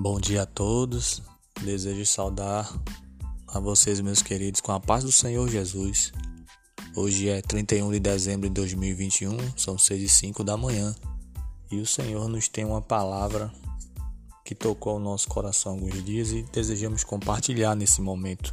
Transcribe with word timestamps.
Bom 0.00 0.20
dia 0.20 0.42
a 0.42 0.46
todos. 0.46 1.20
Desejo 1.60 2.06
saudar 2.06 2.72
a 3.48 3.58
vocês, 3.58 4.00
meus 4.00 4.22
queridos, 4.22 4.60
com 4.60 4.70
a 4.70 4.78
paz 4.78 5.02
do 5.02 5.10
Senhor 5.10 5.48
Jesus. 5.48 6.12
Hoje 6.94 7.28
é 7.28 7.42
31 7.42 7.90
de 7.90 7.98
dezembro 7.98 8.48
de 8.48 8.54
2021, 8.54 9.36
são 9.56 9.76
6 9.76 10.00
e 10.00 10.08
5 10.08 10.44
da 10.44 10.56
manhã. 10.56 10.94
E 11.68 11.80
o 11.80 11.84
Senhor 11.84 12.28
nos 12.28 12.46
tem 12.46 12.64
uma 12.64 12.80
palavra 12.80 13.52
que 14.44 14.54
tocou 14.54 14.98
o 14.98 15.00
nosso 15.00 15.28
coração 15.28 15.72
alguns 15.72 16.04
dias 16.04 16.30
e 16.30 16.44
desejamos 16.44 17.02
compartilhar 17.02 17.74
nesse 17.74 18.00
momento. 18.00 18.52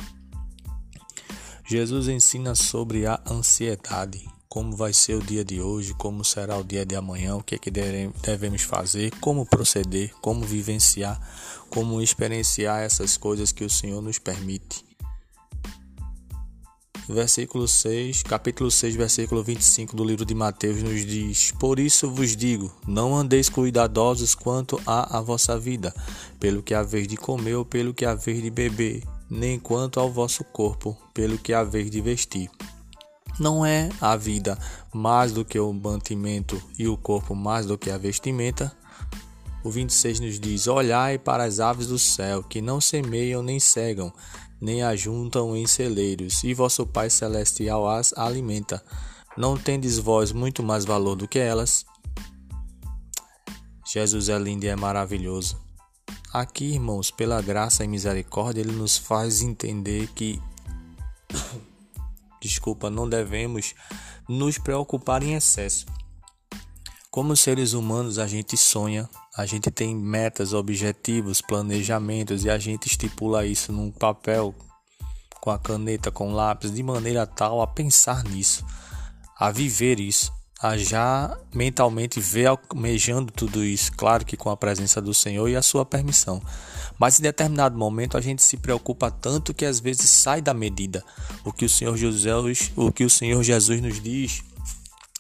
Jesus 1.64 2.08
ensina 2.08 2.56
sobre 2.56 3.06
a 3.06 3.22
ansiedade 3.30 4.26
como 4.56 4.74
vai 4.74 4.94
ser 4.94 5.16
o 5.16 5.22
dia 5.22 5.44
de 5.44 5.60
hoje, 5.60 5.94
como 5.96 6.24
será 6.24 6.58
o 6.58 6.64
dia 6.64 6.86
de 6.86 6.96
amanhã, 6.96 7.36
o 7.36 7.44
que 7.44 7.56
é 7.56 7.58
que 7.58 7.70
devemos 7.70 8.62
fazer, 8.62 9.12
como 9.20 9.46
proceder, 9.46 10.14
como 10.22 10.46
vivenciar, 10.46 11.20
como 11.70 12.02
experienciar 12.02 12.82
essas 12.82 13.18
coisas 13.18 13.52
que 13.52 13.66
o 13.66 13.70
Senhor 13.70 14.02
nos 14.02 14.18
permite. 14.18 14.86
Versículo 17.10 17.68
6, 17.68 18.24
capítulo 18.24 18.72
6, 18.72 18.96
versículo 18.96 19.44
25 19.44 19.94
do 19.94 20.06
livro 20.06 20.24
de 20.24 20.34
Mateus 20.34 20.82
nos 20.82 21.06
diz: 21.06 21.52
Por 21.60 21.78
isso 21.78 22.10
vos 22.10 22.34
digo, 22.34 22.74
não 22.88 23.14
andeis 23.14 23.50
cuidadosos 23.50 24.34
quanto 24.34 24.82
à 24.86 25.18
a 25.18 25.22
vossa 25.22 25.60
vida, 25.60 25.94
pelo 26.40 26.64
que 26.64 26.74
haveis 26.74 27.10
de 27.10 27.18
comer 27.18 27.56
ou 27.56 27.66
pelo 27.66 27.94
que 27.94 28.06
haveis 28.06 28.42
de 28.42 28.50
beber, 28.50 29.04
nem 29.30 29.60
quanto 29.60 30.00
ao 30.00 30.10
vosso 30.10 30.46
corpo, 30.46 30.98
pelo 31.14 31.38
que 31.38 31.54
haveis 31.54 31.92
de 31.92 32.00
vestir. 32.00 32.50
Não 33.40 33.66
é 33.66 33.90
a 34.00 34.16
vida 34.16 34.58
mais 34.94 35.34
do 35.34 35.44
que 35.44 35.60
o 35.60 35.74
mantimento 35.74 36.62
e 36.80 36.88
o 36.88 36.96
corpo 36.96 37.36
mais 37.36 37.66
do 37.66 37.78
que 37.78 37.90
a 37.92 37.98
vestimenta? 37.98 38.72
O 39.62 39.70
26 39.70 40.22
nos 40.22 40.40
diz: 40.40 40.68
Olhai 40.68 41.18
para 41.18 41.44
as 41.44 41.60
aves 41.60 41.88
do 41.88 42.00
céu, 42.00 42.44
que 42.44 42.62
não 42.62 42.80
semeiam 42.80 43.44
nem 43.44 43.60
cegam, 43.60 44.14
nem 44.62 44.84
ajuntam 44.84 45.56
em 45.56 45.68
celeiros, 45.68 46.44
e 46.46 46.54
vosso 46.54 46.86
Pai 46.86 47.10
Celestial 47.10 47.90
as 47.90 48.14
alimenta. 48.14 48.82
Não 49.36 49.58
tendes 49.58 49.98
vós 49.98 50.32
muito 50.32 50.64
mais 50.64 50.86
valor 50.86 51.16
do 51.16 51.28
que 51.28 51.40
elas? 51.40 51.86
Jesus 53.86 54.30
é 54.30 54.38
lindo 54.40 54.66
e 54.66 54.70
é 54.70 54.76
maravilhoso. 54.78 55.60
Aqui, 56.32 56.74
irmãos, 56.74 57.12
pela 57.12 57.42
graça 57.42 57.84
e 57.84 57.88
misericórdia, 57.88 58.62
ele 58.62 58.72
nos 58.72 58.98
faz 58.98 59.42
entender 59.42 60.08
que 60.16 60.42
desculpa, 62.48 62.90
não 62.90 63.10
devemos 63.10 63.74
nos 64.28 64.58
preocupar 64.58 65.24
em 65.24 65.34
excesso. 65.34 65.86
Como 67.10 67.36
seres 67.36 67.74
humanos, 67.74 68.20
a 68.20 68.28
gente 68.28 68.58
sonha, 68.58 69.10
a 69.36 69.46
gente 69.46 69.72
tem 69.72 69.96
metas, 69.96 70.54
objetivos, 70.54 71.42
planejamentos 71.42 72.44
e 72.44 72.50
a 72.50 72.58
gente 72.58 72.88
estipula 72.88 73.46
isso 73.46 73.72
num 73.72 73.90
papel 73.90 74.54
com 75.40 75.50
a 75.50 75.58
caneta, 75.58 76.12
com 76.12 76.34
lápis, 76.34 76.74
de 76.74 76.84
maneira 76.84 77.26
tal 77.26 77.62
a 77.62 77.68
pensar 77.68 78.24
nisso, 78.24 78.66
a 79.38 79.52
viver 79.52 80.00
isso 80.00 80.34
a 80.70 80.78
já 80.78 81.38
mentalmente 81.54 82.20
ver 82.20 82.48
almejando 82.48 83.32
tudo 83.32 83.64
isso, 83.64 83.92
claro 83.94 84.26
que 84.26 84.38
com 84.38 84.50
a 84.50 84.58
presença 84.58 85.02
do 85.02 85.14
Senhor 85.14 85.48
e 85.48 85.56
a 85.56 85.62
sua 85.62 85.86
permissão. 85.86 86.42
Mas 86.98 87.20
em 87.20 87.24
determinado 87.24 87.78
momento 87.78 88.18
a 88.18 88.22
gente 88.22 88.42
se 88.42 88.58
preocupa 88.58 89.12
tanto 89.12 89.54
que 89.54 89.66
às 89.66 89.80
vezes 89.80 90.10
sai 90.10 90.42
da 90.42 90.54
medida. 90.54 91.04
O 91.44 91.52
que 91.52 91.66
o 91.66 91.70
Senhor 91.70 91.96
Jesus, 91.98 92.72
o 92.76 92.92
que 92.92 93.04
o 93.04 93.10
Senhor 93.10 93.44
Jesus 93.44 93.82
nos 93.82 94.02
diz 94.02 94.44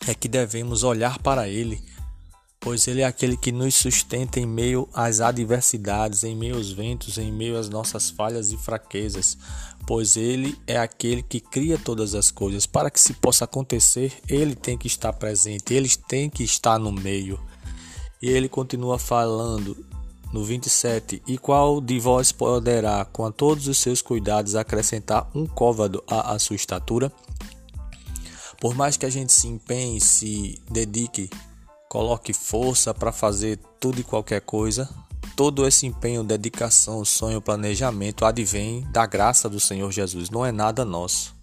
é 0.07 0.13
que 0.13 0.27
devemos 0.27 0.83
olhar 0.83 1.19
para 1.19 1.47
ele, 1.47 1.81
pois 2.65 2.85
ele 2.85 2.99
é 2.99 3.05
aquele 3.05 3.37
que 3.37 3.53
nos 3.53 3.75
sustenta 3.75 4.41
em 4.41 4.45
meio 4.45 4.89
às 4.93 5.21
adversidades, 5.21 6.25
em 6.25 6.35
meio 6.35 6.55
aos 6.55 6.69
ventos, 6.69 7.17
em 7.17 7.31
meio 7.31 7.57
às 7.57 7.69
nossas 7.69 8.09
falhas 8.09 8.51
e 8.51 8.57
fraquezas 8.57 9.37
pois 9.85 10.17
ele 10.17 10.57
é 10.65 10.77
aquele 10.77 11.21
que 11.21 11.39
cria 11.39 11.77
todas 11.77 12.15
as 12.15 12.31
coisas. 12.31 12.65
Para 12.65 12.89
que 12.89 12.99
se 12.99 13.13
possa 13.13 13.45
acontecer, 13.45 14.13
ele 14.27 14.55
tem 14.55 14.77
que 14.77 14.87
estar 14.87 15.13
presente, 15.13 15.73
ele 15.73 15.89
tem 16.07 16.29
que 16.29 16.43
estar 16.43 16.79
no 16.79 16.91
meio. 16.91 17.39
E 18.21 18.29
ele 18.29 18.49
continua 18.49 18.97
falando 18.97 19.77
no 20.33 20.43
27: 20.43 21.21
E 21.27 21.37
qual 21.37 21.79
de 21.79 21.99
vós 21.99 22.31
poderá, 22.31 23.05
com 23.05 23.31
todos 23.31 23.67
os 23.67 23.77
seus 23.77 24.01
cuidados, 24.01 24.55
acrescentar 24.55 25.29
um 25.35 25.45
côvado 25.45 26.03
à, 26.07 26.37
sua 26.39 26.55
estatura? 26.55 27.11
Por 28.59 28.73
mais 28.73 28.97
que 28.97 29.05
a 29.05 29.09
gente 29.09 29.31
se 29.31 29.47
empenhe, 29.47 30.01
se 30.01 30.59
dedique, 30.71 31.29
coloque 31.95 32.33
força 32.33 32.93
para 32.93 33.13
fazer 33.13 33.57
tudo 33.79 34.01
e 34.01 34.03
qualquer 34.03 34.41
coisa, 34.41 34.89
Todo 35.35 35.67
esse 35.67 35.85
empenho, 35.85 36.23
dedicação, 36.23 37.03
sonho, 37.03 37.41
planejamento 37.41 38.23
advém 38.23 38.87
da 38.91 39.05
graça 39.05 39.49
do 39.49 39.59
Senhor 39.59 39.91
Jesus, 39.91 40.29
não 40.29 40.45
é 40.45 40.51
nada 40.51 40.85
nosso. 40.85 41.35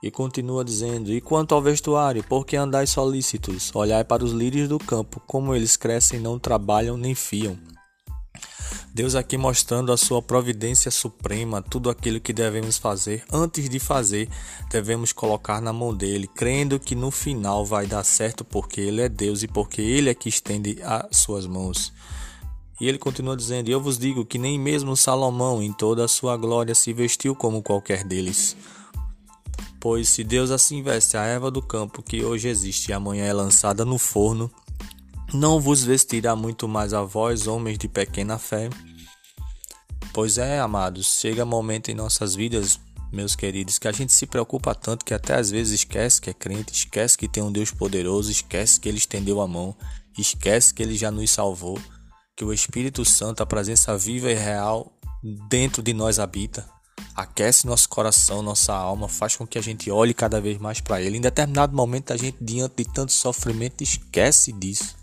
E 0.00 0.08
continua 0.08 0.64
dizendo: 0.64 1.10
E 1.10 1.20
quanto 1.20 1.52
ao 1.52 1.60
vestuário, 1.60 2.22
por 2.22 2.46
que 2.46 2.54
andais 2.54 2.90
solícitos? 2.90 3.74
Olhai 3.74 4.04
para 4.04 4.24
os 4.24 4.30
lírios 4.30 4.68
do 4.68 4.78
campo, 4.78 5.20
como 5.26 5.52
eles 5.52 5.76
crescem, 5.76 6.20
não 6.20 6.38
trabalham 6.38 6.96
nem 6.96 7.12
fiam. 7.12 7.58
Deus 8.98 9.14
aqui 9.14 9.38
mostrando 9.38 9.92
a 9.92 9.96
sua 9.96 10.20
providência 10.20 10.90
suprema, 10.90 11.62
tudo 11.62 11.88
aquilo 11.88 12.18
que 12.18 12.32
devemos 12.32 12.78
fazer. 12.78 13.22
Antes 13.32 13.68
de 13.68 13.78
fazer, 13.78 14.28
devemos 14.72 15.12
colocar 15.12 15.62
na 15.62 15.72
mão 15.72 15.94
dele, 15.94 16.26
crendo 16.26 16.80
que 16.80 16.96
no 16.96 17.12
final 17.12 17.64
vai 17.64 17.86
dar 17.86 18.02
certo, 18.02 18.44
porque 18.44 18.80
ele 18.80 19.00
é 19.00 19.08
Deus 19.08 19.44
e 19.44 19.46
porque 19.46 19.80
ele 19.80 20.10
é 20.10 20.14
que 20.14 20.28
estende 20.28 20.82
as 20.82 21.16
suas 21.16 21.46
mãos. 21.46 21.92
E 22.80 22.88
ele 22.88 22.98
continua 22.98 23.36
dizendo: 23.36 23.68
Eu 23.68 23.80
vos 23.80 23.96
digo 23.96 24.26
que 24.26 24.36
nem 24.36 24.58
mesmo 24.58 24.96
Salomão, 24.96 25.62
em 25.62 25.72
toda 25.72 26.04
a 26.04 26.08
sua 26.08 26.36
glória, 26.36 26.74
se 26.74 26.92
vestiu 26.92 27.36
como 27.36 27.62
qualquer 27.62 28.02
deles. 28.02 28.56
Pois 29.78 30.08
se 30.08 30.24
Deus 30.24 30.50
assim 30.50 30.82
veste 30.82 31.16
a 31.16 31.22
erva 31.22 31.52
do 31.52 31.62
campo 31.62 32.02
que 32.02 32.24
hoje 32.24 32.48
existe 32.48 32.88
e 32.88 32.92
amanhã 32.92 33.26
é 33.26 33.32
lançada 33.32 33.84
no 33.84 33.96
forno, 33.96 34.50
não 35.32 35.60
vos 35.60 35.84
vestirá 35.84 36.34
muito 36.34 36.66
mais 36.66 36.94
a 36.94 37.02
vós, 37.02 37.46
homens 37.46 37.78
de 37.78 37.88
pequena 37.88 38.38
fé? 38.38 38.70
Pois 40.12 40.38
é, 40.38 40.58
amados, 40.58 41.18
chega 41.20 41.44
momento 41.44 41.90
em 41.90 41.94
nossas 41.94 42.34
vidas, 42.34 42.80
meus 43.12 43.36
queridos, 43.36 43.78
que 43.78 43.88
a 43.88 43.92
gente 43.92 44.12
se 44.12 44.26
preocupa 44.26 44.74
tanto 44.74 45.04
que 45.04 45.14
até 45.14 45.34
às 45.34 45.50
vezes 45.50 45.80
esquece 45.80 46.20
que 46.20 46.30
é 46.30 46.34
crente, 46.34 46.72
esquece 46.72 47.16
que 47.16 47.28
tem 47.28 47.42
um 47.42 47.52
Deus 47.52 47.70
poderoso, 47.70 48.30
esquece 48.30 48.80
que 48.80 48.88
ele 48.88 48.98
estendeu 48.98 49.40
a 49.40 49.46
mão, 49.46 49.76
esquece 50.18 50.72
que 50.72 50.82
ele 50.82 50.96
já 50.96 51.10
nos 51.10 51.30
salvou 51.30 51.78
que 52.38 52.44
o 52.44 52.52
Espírito 52.52 53.04
Santo, 53.04 53.42
a 53.42 53.46
presença 53.46 53.98
viva 53.98 54.30
e 54.30 54.34
real 54.34 54.92
dentro 55.48 55.82
de 55.82 55.92
nós 55.92 56.20
habita, 56.20 56.68
aquece 57.12 57.66
nosso 57.66 57.88
coração, 57.88 58.42
nossa 58.42 58.72
alma, 58.72 59.08
faz 59.08 59.34
com 59.34 59.44
que 59.44 59.58
a 59.58 59.60
gente 59.60 59.90
olhe 59.90 60.14
cada 60.14 60.40
vez 60.40 60.56
mais 60.56 60.80
para 60.80 61.02
Ele. 61.02 61.18
Em 61.18 61.20
determinado 61.20 61.74
momento, 61.74 62.12
a 62.12 62.16
gente, 62.16 62.36
diante 62.40 62.76
de 62.76 62.84
tanto 62.84 63.10
sofrimento, 63.10 63.82
esquece 63.82 64.52
disso. 64.52 64.96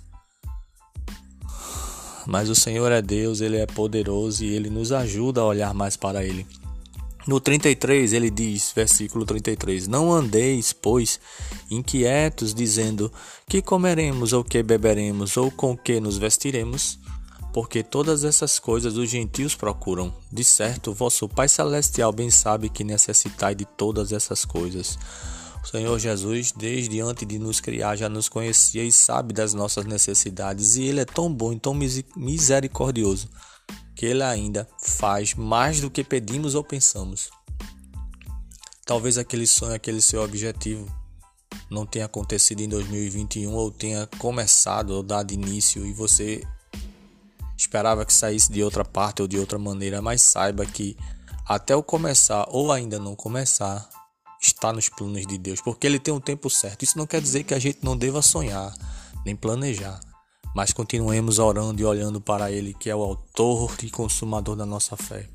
Mas 2.26 2.50
o 2.50 2.56
Senhor 2.56 2.92
é 2.92 3.02
Deus, 3.02 3.42
Ele 3.42 3.58
é 3.58 3.66
poderoso 3.66 4.44
e 4.44 4.54
Ele 4.54 4.70
nos 4.70 4.92
ajuda 4.92 5.42
a 5.42 5.46
olhar 5.46 5.74
mais 5.74 5.96
para 5.96 6.24
Ele. 6.24 6.46
No 7.28 7.40
33 7.40 8.14
ele 8.14 8.30
diz, 8.30 8.72
versículo 8.76 9.26
33: 9.26 9.88
Não 9.88 10.12
andeis, 10.12 10.72
pois, 10.72 11.20
inquietos, 11.72 12.54
dizendo: 12.54 13.12
Que 13.50 13.64
comeremos, 13.64 14.32
ou 14.32 14.44
que 14.44 14.62
beberemos, 14.62 15.36
ou 15.36 15.50
com 15.50 15.76
que 15.76 16.00
nos 16.00 16.18
vestiremos? 16.18 17.00
porque 17.56 17.82
todas 17.82 18.26
essas 18.26 18.60
coisas 18.60 18.98
os 18.98 19.10
gentios 19.10 19.56
procuram. 19.56 20.14
De 20.30 20.44
certo, 20.44 20.92
vosso 20.92 21.30
Pai 21.30 21.48
Celestial 21.48 22.12
bem 22.12 22.30
sabe 22.30 22.68
que 22.68 22.84
necessitai 22.84 23.56
de 23.56 23.64
todas 23.64 24.12
essas 24.12 24.44
coisas. 24.44 25.00
O 25.66 25.68
Senhor 25.68 25.98
Jesus, 25.98 26.52
desde 26.52 27.02
antes 27.02 27.28
de 27.28 27.40
nos 27.40 27.60
criar, 27.60 27.96
já 27.96 28.08
nos 28.08 28.30
conhecia 28.30 28.84
e 28.84 28.92
sabe 28.92 29.34
das 29.34 29.56
nossas 29.56 29.84
necessidades, 29.84 30.76
e 30.76 30.84
Ele 30.84 31.02
é 31.02 31.06
tão 31.06 31.34
bom 31.34 31.52
e 31.52 31.60
tão 31.60 31.74
misericordioso 32.16 33.28
que 33.96 34.06
Ele 34.06 34.22
ainda 34.22 34.68
faz 34.80 35.34
mais 35.34 35.82
do 35.82 35.90
que 35.90 36.04
pedimos 36.04 36.54
ou 36.54 36.64
pensamos. 36.64 37.32
Talvez 38.86 39.18
aquele 39.18 39.48
sonho, 39.48 39.74
aquele 39.74 40.02
seu 40.02 40.22
objetivo 40.22 40.88
não 41.72 41.84
tenha 41.84 42.06
acontecido 42.06 42.62
em 42.62 42.70
2021 42.70 43.52
ou 43.52 43.72
tenha 43.72 44.08
começado 44.20 44.92
ou 44.92 45.02
dado 45.02 45.34
início 45.34 45.84
e 45.84 45.92
você 45.92 46.44
Esperava 47.58 48.06
que 48.06 48.14
saísse 48.14 48.52
de 48.52 48.62
outra 48.62 48.84
parte 48.84 49.22
ou 49.22 49.28
de 49.28 49.40
outra 49.40 49.58
maneira, 49.58 50.02
mas 50.02 50.22
saiba 50.22 50.66
que 50.66 50.98
até 51.48 51.76
o 51.76 51.82
começar 51.82 52.46
ou 52.50 52.72
ainda 52.72 53.00
não 53.00 53.16
começar, 53.16 53.88
está 54.46 54.72
nos 54.72 54.90
planos 54.90 55.26
de 55.26 55.38
Deus, 55.38 55.62
porque 55.62 55.88
Ele 55.88 56.00
tem 56.00 56.14
um 56.14 56.20
tempo 56.20 56.50
certo. 56.50 56.84
Isso 56.84 56.98
não 56.98 57.08
quer 57.08 57.22
dizer 57.22 57.44
que 57.44 57.54
a 57.54 57.60
gente 57.60 57.80
não 57.82 57.98
deva 57.98 58.22
sonhar, 58.22 58.74
nem 59.26 59.36
planejar, 59.36 60.00
mas 60.56 60.72
continuemos 60.72 61.40
orando 61.40 61.82
e 61.82 61.86
olhando 61.86 62.22
para 62.22 62.52
Ele, 62.52 62.74
que 62.74 62.90
é 62.90 62.96
o 62.96 63.04
autor 63.04 63.76
e 63.84 63.90
consumador 63.90 64.56
da 64.56 64.66
nossa 64.66 64.96
fé. 64.96 65.28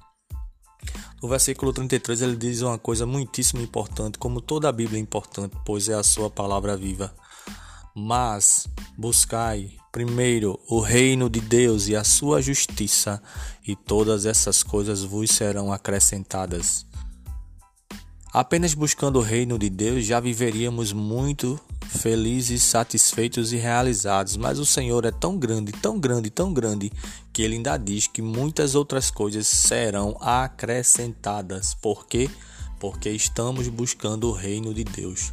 No 1.22 1.28
versículo 1.28 1.72
33 1.72 2.22
ele 2.22 2.36
diz 2.36 2.62
uma 2.62 2.78
coisa 2.78 3.04
muitíssimo 3.04 3.60
importante, 3.60 4.18
como 4.18 4.40
toda 4.40 4.68
a 4.68 4.72
Bíblia 4.72 4.98
é 4.98 5.02
importante, 5.02 5.54
pois 5.64 5.88
é 5.88 5.94
a 5.94 6.02
sua 6.02 6.30
palavra 6.30 6.76
viva. 6.76 7.12
Mas 7.94 8.66
buscai 8.96 9.72
primeiro 9.92 10.58
o 10.68 10.80
reino 10.80 11.28
de 11.28 11.40
Deus 11.40 11.88
e 11.88 11.96
a 11.96 12.04
sua 12.04 12.40
justiça, 12.40 13.22
e 13.66 13.76
todas 13.76 14.24
essas 14.24 14.62
coisas 14.62 15.02
vos 15.02 15.30
serão 15.30 15.72
acrescentadas. 15.72 16.86
Apenas 18.32 18.74
buscando 18.74 19.18
o 19.18 19.22
reino 19.22 19.58
de 19.58 19.68
Deus 19.68 20.06
já 20.06 20.20
viveríamos 20.20 20.92
muito 20.92 21.58
felizes, 21.88 22.62
satisfeitos 22.62 23.52
e 23.52 23.56
realizados, 23.56 24.36
mas 24.36 24.60
o 24.60 24.64
Senhor 24.64 25.04
é 25.04 25.10
tão 25.10 25.36
grande, 25.36 25.72
tão 25.72 25.98
grande, 25.98 26.30
tão 26.30 26.52
grande, 26.52 26.92
que 27.32 27.42
ele 27.42 27.56
ainda 27.56 27.76
diz 27.76 28.06
que 28.06 28.22
muitas 28.22 28.76
outras 28.76 29.10
coisas 29.10 29.48
serão 29.48 30.16
acrescentadas. 30.20 31.74
Por 31.74 32.06
quê? 32.06 32.30
Porque 32.78 33.10
estamos 33.10 33.66
buscando 33.66 34.28
o 34.28 34.32
reino 34.32 34.72
de 34.72 34.84
Deus. 34.84 35.32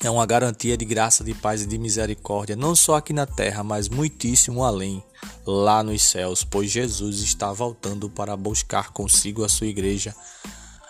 É 0.00 0.08
uma 0.08 0.24
garantia 0.24 0.76
de 0.76 0.84
graça, 0.84 1.24
de 1.24 1.34
paz 1.34 1.62
e 1.62 1.66
de 1.66 1.78
misericórdia, 1.78 2.54
não 2.54 2.76
só 2.76 2.94
aqui 2.94 3.12
na 3.12 3.26
terra, 3.26 3.64
mas 3.64 3.88
muitíssimo 3.88 4.62
além, 4.62 5.02
lá 5.44 5.82
nos 5.82 6.02
céus, 6.02 6.44
pois 6.44 6.70
Jesus 6.70 7.20
está 7.20 7.52
voltando 7.52 8.08
para 8.08 8.36
buscar 8.36 8.92
consigo 8.92 9.42
a 9.42 9.48
sua 9.48 9.66
igreja 9.66 10.14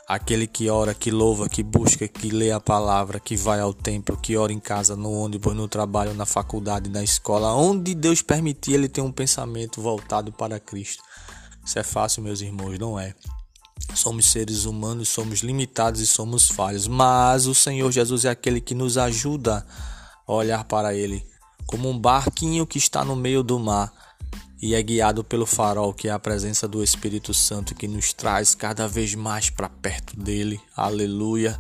Aquele 0.07 0.47
que 0.47 0.69
ora, 0.69 0.93
que 0.93 1.11
louva, 1.11 1.49
que 1.49 1.63
busca, 1.63 2.07
que 2.07 2.29
lê 2.29 2.51
a 2.51 2.61
palavra, 2.61 3.19
que 3.19 3.37
vai 3.37 3.61
ao 3.61 3.73
templo, 3.73 4.19
que 4.19 4.37
ora 4.37 4.53
em 4.53 4.61
casa, 4.61 4.95
no 4.95 5.11
ônibus, 5.11 5.55
no 5.55 5.67
trabalho, 5.67 6.13
na 6.13 6.27
faculdade, 6.27 6.91
na 6.91 7.03
escola, 7.03 7.55
onde 7.55 7.95
Deus 7.95 8.21
permitir 8.21 8.75
ele 8.75 8.89
ter 8.89 9.01
um 9.01 9.11
pensamento 9.11 9.81
voltado 9.81 10.31
para 10.31 10.61
Cristo. 10.61 11.03
Isso 11.65 11.79
é 11.79 11.83
fácil, 11.83 12.23
meus 12.23 12.43
irmãos, 12.43 12.79
não 12.79 12.99
é? 12.99 13.15
Somos 13.95 14.27
seres 14.27 14.67
humanos, 14.67 15.09
somos 15.09 15.41
limitados 15.41 16.01
e 16.01 16.07
somos 16.07 16.49
falhos, 16.49 16.87
mas 16.87 17.47
o 17.47 17.55
Senhor 17.55 17.91
Jesus 17.91 18.27
é 18.27 18.31
aquele 18.31 18.61
que 18.61 18.75
nos 18.75 18.99
ajuda 18.99 19.67
a 20.27 20.33
olhar 20.33 20.65
para 20.65 20.95
Ele 20.95 21.25
como 21.67 21.89
um 21.89 21.99
barquinho 21.99 22.67
que 22.67 22.79
está 22.79 23.05
no 23.05 23.17
meio 23.17 23.43
do 23.43 23.59
mar 23.59 23.93
e 24.61 24.75
é 24.75 24.83
guiado 24.83 25.23
pelo 25.23 25.47
farol, 25.47 25.93
que 25.93 26.09
é 26.09 26.11
a 26.11 26.19
presença 26.19 26.67
do 26.67 26.83
Espírito 26.83 27.35
Santo 27.35 27.75
que 27.75 27.87
nos 27.87 28.13
traz 28.13 28.55
cada 28.55 28.89
vez 28.89 29.15
mais 29.15 29.51
para 29.51 29.69
perto 29.69 30.17
dele. 30.17 30.61
Aleluia. 30.77 31.59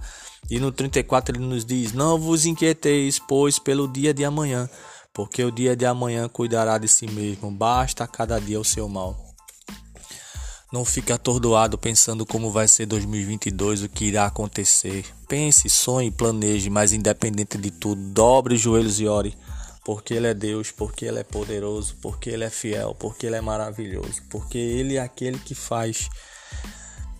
E 0.50 0.58
no 0.58 0.70
34 0.70 1.36
ele 1.36 1.44
nos 1.44 1.64
diz: 1.64 1.92
Não 1.92 2.18
vos 2.18 2.46
inquieteis, 2.46 3.18
pois, 3.18 3.58
pelo 3.58 3.88
dia 3.88 4.14
de 4.14 4.24
amanhã, 4.24 4.68
porque 5.12 5.42
o 5.42 5.50
dia 5.50 5.76
de 5.76 5.86
amanhã 5.86 6.28
cuidará 6.28 6.78
de 6.78 6.88
si 6.88 7.06
mesmo, 7.06 7.50
basta 7.50 8.06
cada 8.06 8.38
dia 8.38 8.60
o 8.60 8.64
seu 8.64 8.88
mal. 8.88 9.16
Não 10.72 10.84
fique 10.84 11.12
atordoado 11.12 11.78
pensando 11.78 12.26
como 12.26 12.50
vai 12.50 12.66
ser 12.66 12.86
2022, 12.86 13.82
o 13.82 13.88
que 13.88 14.06
irá 14.06 14.26
acontecer. 14.26 15.04
Pense, 15.28 15.68
sonhe, 15.68 16.10
planeje, 16.10 16.68
mas 16.68 16.92
independente 16.92 17.56
de 17.56 17.70
tudo, 17.70 18.00
dobre 18.12 18.54
os 18.54 18.60
joelhos 18.60 18.98
e 18.98 19.06
ore 19.06 19.36
porque 19.84 20.14
Ele 20.14 20.26
é 20.26 20.34
Deus, 20.34 20.70
porque 20.70 21.04
Ele 21.04 21.18
é 21.18 21.24
poderoso, 21.24 21.96
porque 22.00 22.30
Ele 22.30 22.44
é 22.44 22.50
fiel, 22.50 22.94
porque 22.98 23.26
Ele 23.26 23.36
é 23.36 23.40
maravilhoso, 23.40 24.22
porque 24.30 24.58
Ele 24.58 24.96
é 24.96 25.00
aquele 25.00 25.38
que 25.38 25.54
faz. 25.54 26.08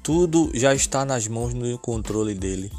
Tudo 0.03 0.51
já 0.55 0.75
está 0.75 1.05
nas 1.05 1.29
mãos 1.29 1.55
no 1.55 1.79
controle 1.79 2.35
dele. 2.35 2.71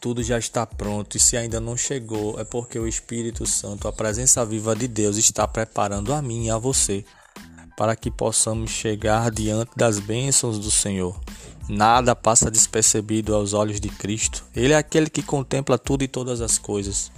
Tudo 0.00 0.22
já 0.22 0.36
está 0.36 0.66
pronto 0.66 1.16
e 1.16 1.20
se 1.20 1.36
ainda 1.36 1.60
não 1.60 1.76
chegou 1.76 2.38
é 2.40 2.44
porque 2.44 2.76
o 2.76 2.88
Espírito 2.88 3.46
Santo, 3.46 3.86
a 3.86 3.92
presença 3.92 4.44
viva 4.44 4.74
de 4.74 4.88
Deus, 4.88 5.16
está 5.16 5.46
preparando 5.46 6.12
a 6.12 6.20
mim 6.20 6.46
e 6.46 6.50
a 6.50 6.58
você 6.58 7.04
para 7.76 7.94
que 7.94 8.10
possamos 8.10 8.70
chegar 8.70 9.30
diante 9.30 9.70
das 9.76 9.98
bênçãos 10.00 10.58
do 10.58 10.70
Senhor. 10.70 11.18
Nada 11.68 12.16
passa 12.16 12.50
despercebido 12.50 13.34
aos 13.34 13.52
olhos 13.52 13.80
de 13.80 13.88
Cristo. 13.88 14.44
Ele 14.54 14.72
é 14.72 14.76
aquele 14.76 15.08
que 15.08 15.22
contempla 15.22 15.78
tudo 15.78 16.02
e 16.02 16.08
todas 16.08 16.40
as 16.40 16.58
coisas. 16.58 17.10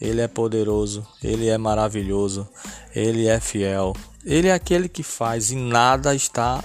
Ele 0.00 0.20
é 0.20 0.28
poderoso, 0.28 1.06
ele 1.22 1.48
é 1.48 1.56
maravilhoso, 1.56 2.48
ele 2.94 3.26
é 3.26 3.40
fiel. 3.40 3.94
Ele 4.24 4.48
é 4.48 4.52
aquele 4.52 4.88
que 4.88 5.02
faz 5.02 5.50
e 5.50 5.56
nada 5.56 6.14
está 6.14 6.62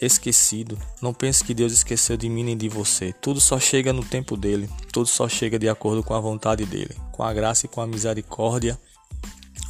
esquecido. 0.00 0.78
Não 1.00 1.12
pense 1.12 1.44
que 1.44 1.54
Deus 1.54 1.72
esqueceu 1.72 2.16
de 2.16 2.28
mim 2.28 2.44
nem 2.44 2.56
de 2.56 2.68
você. 2.68 3.12
Tudo 3.12 3.40
só 3.40 3.58
chega 3.58 3.92
no 3.92 4.04
tempo 4.04 4.36
dele, 4.36 4.68
tudo 4.92 5.06
só 5.06 5.28
chega 5.28 5.58
de 5.58 5.68
acordo 5.68 6.02
com 6.02 6.14
a 6.14 6.20
vontade 6.20 6.64
dele, 6.64 6.96
com 7.12 7.22
a 7.22 7.32
graça 7.32 7.66
e 7.66 7.68
com 7.68 7.80
a 7.80 7.86
misericórdia. 7.86 8.78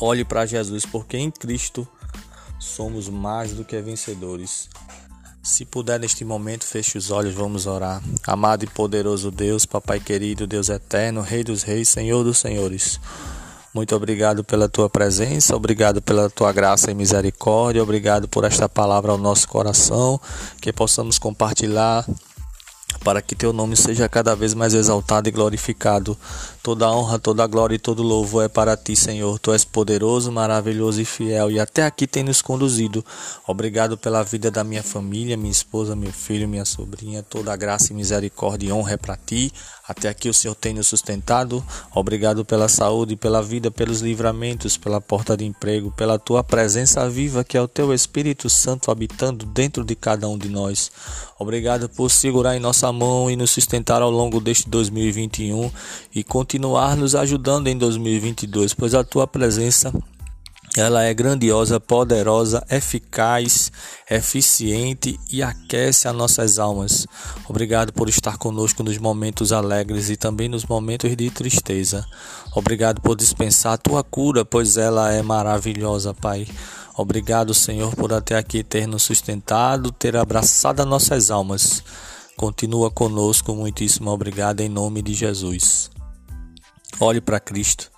Olhe 0.01 0.25
para 0.25 0.47
Jesus, 0.47 0.87
porque 0.87 1.17
em 1.17 1.31
Cristo 1.31 1.87
somos 2.59 3.09
mais 3.09 3.53
do 3.53 3.65
que 3.65 3.81
vencedores. 3.81 4.69
Se 5.43 5.65
puder 5.65 5.99
neste 5.99 6.23
momento, 6.23 6.67
feche 6.67 6.99
os 6.99 7.11
olhos, 7.11 7.35
vamos 7.35 7.67
orar. 7.67 8.03
Amado 8.27 8.65
e 8.65 8.67
poderoso 8.67 9.31
Deus, 9.31 9.65
Papai 9.65 9.99
querido, 9.99 10.47
Deus 10.47 10.69
eterno, 10.69 11.23
Rei 11.23 11.43
dos 11.43 11.63
Reis, 11.63 11.89
Senhor 11.89 12.23
dos 12.23 12.39
Senhores. 12.39 13.01
Muito 13.73 13.97
obrigado 13.97 14.45
pela 14.45 14.69
tua 14.69 14.91
presença, 14.91 15.57
obrigado 15.57 16.03
pela 16.03 16.29
tua 16.29 16.53
graça 16.53 16.91
e 16.91 16.95
misericórdia, 16.95 17.83
obrigado 17.83 18.29
por 18.29 18.45
esta 18.45 18.69
palavra 18.69 19.13
ao 19.13 19.19
nosso 19.19 19.49
coração, 19.49 20.21
que 20.61 20.73
possamos 20.73 21.19
compartilhar 21.19 22.05
para 23.03 23.23
que 23.23 23.35
teu 23.35 23.53
nome 23.53 23.77
seja 23.77 24.09
cada 24.09 24.35
vez 24.37 24.55
mais 24.55 24.75
exaltado 24.75 25.29
e 25.29 25.33
glorificado. 25.33 26.17
Toda 26.63 26.91
honra, 26.91 27.19
toda 27.19 27.47
glória 27.47 27.75
e 27.75 27.79
todo 27.79 28.03
louvor 28.03 28.45
é 28.45 28.49
para 28.49 28.77
ti, 28.77 28.95
Senhor. 28.95 29.39
Tu 29.39 29.53
és 29.53 29.65
poderoso, 29.65 30.31
maravilhoso 30.31 31.01
e 31.01 31.05
fiel, 31.05 31.51
e 31.51 31.59
até 31.59 31.85
aqui 31.85 32.07
tem 32.07 32.23
nos 32.23 32.43
conduzido. 32.43 33.05
Obrigado 33.47 33.97
pela 33.97 34.23
vida 34.23 34.51
da 34.51 34.63
minha 34.63 34.83
família, 34.83 35.37
minha 35.37 35.51
esposa, 35.51 35.97
meu 35.97 36.13
filho, 36.13 36.47
minha 36.47 36.67
sobrinha. 36.67 37.23
Toda 37.23 37.57
graça 37.57 37.93
e 37.93 37.97
misericórdia 37.97 38.69
e 38.69 38.73
honra 38.73 38.93
é 38.93 38.97
para 38.99 39.17
ti. 39.17 39.51
Até 39.91 40.09
aqui 40.09 40.29
o 40.29 40.35
Senhor 40.35 40.55
tem 40.55 40.73
nos 40.73 40.87
sustentado. 40.87 41.65
Obrigado 41.93 42.45
pela 42.45 42.69
saúde, 42.69 43.17
pela 43.17 43.43
vida, 43.43 43.73
pelos 43.73 44.01
livramentos, 44.01 44.77
pela 44.77 45.01
porta 45.01 45.37
de 45.37 45.45
emprego, 45.45 45.91
pela 45.91 46.17
tua 46.17 46.45
presença 46.45 47.09
viva, 47.09 47.43
que 47.43 47.57
é 47.57 47.61
o 47.61 47.67
teu 47.67 47.93
Espírito 47.93 48.49
Santo 48.49 48.91
habitando 48.91 49.45
dentro 49.47 49.85
de 49.85 49.97
cada 49.97 50.29
um 50.29 50.39
de 50.39 50.49
nós. 50.49 50.93
Obrigado 51.41 51.89
por 51.89 52.09
segurar 52.09 52.55
em 52.55 52.61
mão 52.93 53.31
e 53.31 53.37
nos 53.37 53.51
sustentar 53.51 54.03
ao 54.03 54.11
longo 54.11 54.41
deste 54.41 54.69
2021 54.69 55.71
e 56.15 56.25
continuar 56.25 56.97
nos 56.97 57.15
ajudando 57.15 57.69
em 57.69 57.77
2022, 57.77 58.75
pois 58.75 58.95
a 58.95 59.05
tua 59.05 59.27
presença 59.27 59.93
ela 60.77 61.03
é 61.03 61.13
grandiosa, 61.13 61.81
poderosa, 61.81 62.65
eficaz, 62.71 63.73
eficiente 64.09 65.19
e 65.29 65.43
aquece 65.43 66.07
as 66.07 66.15
nossas 66.15 66.61
almas. 66.61 67.09
Obrigado 67.49 67.93
por 67.93 68.09
estar 68.09 68.39
conosco 68.39 68.85
nos 68.85 68.97
momentos 68.97 69.53
alegres 69.53 70.11
e 70.11 70.17
também 70.17 70.49
nos 70.49 70.65
momentos 70.65 71.17
de 71.17 71.29
tristeza. 71.29 72.07
Obrigado 72.55 73.01
por 73.01 73.17
dispensar 73.17 73.73
a 73.73 73.79
tua 73.79 74.05
cura, 74.05 74.45
pois 74.45 74.77
ela 74.77 75.13
é 75.13 75.23
maravilhosa, 75.23 76.15
Pai. 76.15 76.47
Obrigado, 76.97 77.53
Senhor, 77.53 77.97
por 77.97 78.13
até 78.13 78.37
aqui 78.37 78.63
ter 78.63 78.87
nos 78.87 79.03
sustentado, 79.03 79.91
ter 79.91 80.17
abraçado 80.17 80.81
as 80.81 80.87
nossas 80.87 81.33
almas. 81.33 81.83
Continua 82.41 82.91
conosco, 82.91 83.55
muitíssimo 83.55 84.11
obrigado 84.11 84.63
em 84.63 84.69
nome 84.71 85.03
de 85.03 85.13
Jesus. 85.13 85.91
Olhe 86.99 87.21
para 87.21 87.39
Cristo. 87.39 87.91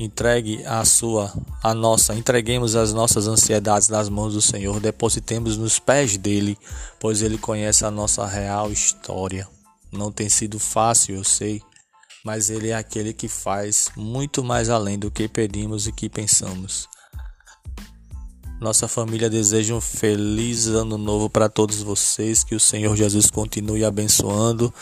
Entregue 0.00 0.64
a 0.64 0.82
sua, 0.86 1.30
a 1.62 1.74
nossa, 1.74 2.14
entreguemos 2.14 2.74
as 2.74 2.94
nossas 2.94 3.28
ansiedades 3.28 3.90
nas 3.90 4.08
mãos 4.08 4.32
do 4.32 4.40
Senhor, 4.40 4.80
depositemos 4.80 5.58
nos 5.58 5.78
pés 5.78 6.16
dele, 6.16 6.56
pois 6.98 7.20
ele 7.20 7.36
conhece 7.36 7.84
a 7.84 7.90
nossa 7.90 8.24
real 8.24 8.72
história. 8.72 9.46
Não 9.92 10.10
tem 10.10 10.30
sido 10.30 10.58
fácil, 10.58 11.16
eu 11.16 11.24
sei, 11.24 11.60
mas 12.24 12.48
ele 12.48 12.68
é 12.68 12.74
aquele 12.74 13.12
que 13.12 13.28
faz 13.28 13.90
muito 13.94 14.42
mais 14.42 14.70
além 14.70 14.98
do 14.98 15.10
que 15.10 15.28
pedimos 15.28 15.86
e 15.86 15.92
que 15.92 16.08
pensamos. 16.08 16.88
Nossa 18.60 18.88
família 18.88 19.30
deseja 19.30 19.72
um 19.72 19.80
feliz 19.80 20.66
ano 20.66 20.98
novo 20.98 21.30
para 21.30 21.48
todos 21.48 21.80
vocês, 21.80 22.42
que 22.42 22.56
o 22.56 22.60
Senhor 22.60 22.96
Jesus 22.96 23.30
continue 23.30 23.84
abençoando 23.84 24.74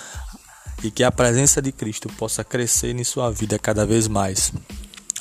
e 0.83 0.90
que 0.90 1.04
a 1.04 1.12
presença 1.12 1.61
de 1.61 1.71
Cristo 1.73 2.09
possa 2.09 2.42
crescer 2.42 2.99
em 2.99 3.04
sua 3.04 3.30
vida 3.30 3.59
cada 3.59 3.85
vez 3.85 4.09
mais. 4.09 4.50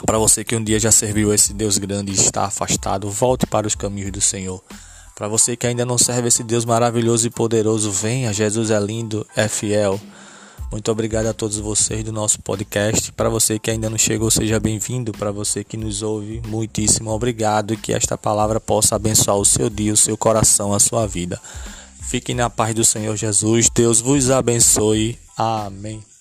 Para 0.06 0.18
você 0.18 0.44
que 0.44 0.56
um 0.56 0.64
dia 0.64 0.80
já 0.80 0.90
serviu 0.90 1.34
esse 1.34 1.54
Deus 1.54 1.78
grande 1.78 2.14
e 2.14 2.16
está 2.16 2.46
afastado, 2.46 3.10
volte 3.10 3.46
para 3.46 3.68
os 3.68 3.76
caminhos 3.76 4.12
do 4.12 4.22
Senhor. 4.22 4.64
Para 5.16 5.28
você 5.28 5.58
que 5.58 5.68
ainda 5.68 5.86
não 5.86 5.98
serve 5.98 6.30
esse 6.30 6.44
Deus 6.44 6.64
maravilhoso 6.64 7.28
e 7.28 7.30
poderoso, 7.30 7.92
venha, 7.92 8.32
Jesus 8.32 8.72
é 8.72 8.80
lindo, 8.80 9.28
é 9.36 9.50
fiel. 9.50 10.00
Muito 10.72 10.92
obrigado 10.92 11.28
a 11.28 11.34
todos 11.34 11.58
vocês 11.58 12.04
do 12.04 12.12
nosso 12.12 12.42
podcast. 12.42 13.12
Para 13.12 13.30
você 13.30 13.58
que 13.58 13.72
ainda 13.72 13.90
não 13.90 13.98
chegou, 13.98 14.30
seja 14.30 14.60
bem-vindo. 14.60 15.12
Para 15.12 15.32
você 15.32 15.64
que 15.64 15.78
nos 15.78 16.02
ouve, 16.02 16.42
muitíssimo 16.48 17.12
obrigado 17.12 17.74
e 17.74 17.78
que 17.78 17.94
esta 17.94 18.18
palavra 18.18 18.60
possa 18.60 18.96
abençoar 18.96 19.38
o 19.38 19.46
seu 19.46 19.70
dia, 19.70 19.94
o 19.94 19.98
seu 19.98 20.18
coração, 20.18 20.74
a 20.74 20.80
sua 20.80 21.08
vida. 21.08 21.40
Fiquem 22.02 22.36
na 22.36 22.50
paz 22.50 22.76
do 22.76 22.84
Senhor 22.86 23.16
Jesus. 23.16 23.70
Deus 23.74 24.02
vos 24.02 24.30
abençoe. 24.30 25.18
Amém. 25.38 26.15